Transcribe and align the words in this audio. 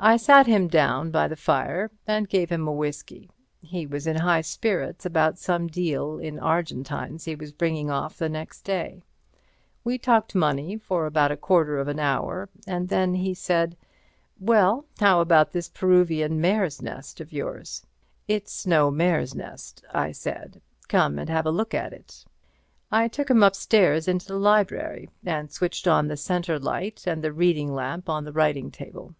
I 0.00 0.16
sat 0.16 0.46
him 0.46 0.68
down 0.68 1.10
by 1.10 1.26
the 1.26 1.34
fire, 1.34 1.90
and 2.06 2.28
gave 2.28 2.50
him 2.50 2.68
a 2.68 2.72
whisky. 2.72 3.28
He 3.60 3.84
was 3.84 4.06
in 4.06 4.14
high 4.14 4.42
spirits 4.42 5.04
about 5.04 5.40
some 5.40 5.66
deal 5.66 6.20
in 6.20 6.38
Argentines 6.38 7.24
he 7.24 7.34
was 7.34 7.50
bringing 7.50 7.90
off 7.90 8.16
the 8.16 8.28
next 8.28 8.62
day. 8.62 9.02
We 9.82 9.98
talked 9.98 10.36
money 10.36 10.76
for 10.76 11.04
about 11.06 11.32
a 11.32 11.36
quarter 11.36 11.78
of 11.78 11.88
an 11.88 11.98
hour 11.98 12.48
and 12.64 12.88
then 12.90 13.14
he 13.14 13.34
said: 13.34 13.76
"Well, 14.38 14.84
how 15.00 15.20
about 15.20 15.50
this 15.50 15.68
Peruvian 15.68 16.40
mare's 16.40 16.80
nest 16.80 17.20
of 17.20 17.32
yours?" 17.32 17.84
"It's 18.28 18.68
no 18.68 18.92
mare's 18.92 19.34
nest," 19.34 19.84
I 19.92 20.12
said; 20.12 20.60
"come 20.86 21.18
and 21.18 21.28
have 21.28 21.44
a 21.44 21.50
look 21.50 21.74
at 21.74 21.92
it." 21.92 22.24
I 22.92 23.08
took 23.08 23.28
him 23.30 23.42
upstairs 23.42 24.06
into 24.06 24.26
the 24.28 24.38
library, 24.38 25.10
and 25.26 25.50
switched 25.50 25.88
on 25.88 26.06
the 26.06 26.16
centre 26.16 26.60
light 26.60 27.02
and 27.04 27.20
the 27.20 27.32
reading 27.32 27.74
lamp 27.74 28.08
on 28.08 28.22
the 28.24 28.32
writing 28.32 28.70
table. 28.70 29.16